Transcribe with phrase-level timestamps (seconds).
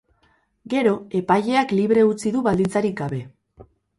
[0.73, 3.23] Gero, epaileak libre utzi du baldintzarik gabe.